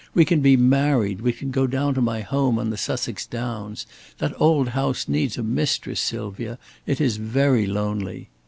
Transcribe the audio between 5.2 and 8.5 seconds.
a mistress, Sylvia. It is very lonely."